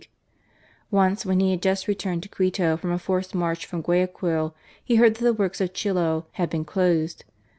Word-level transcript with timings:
G 0.01 0.07
82 0.07 0.07
GARCIA 0.07 0.29
MORENO, 0.95 1.09
Once 1.11 1.25
when 1.27 1.39
he 1.41 1.51
had 1.51 1.61
just 1.61 1.87
returned 1.87 2.23
to 2.23 2.29
Quito 2.29 2.75
from 2.75 2.91
a 2.91 2.97
forced 2.97 3.35
march 3.35 3.67
from 3.67 3.81
Guayaquil, 3.83 4.55
he 4.83 4.95
heard 4.95 5.17
that 5.17 5.23
the 5.23 5.31
works 5.31 5.61
at 5.61 5.75
Chillo 5.75 6.25
had 6.31 6.49
been 6.49 6.65
closed. 6.65 7.23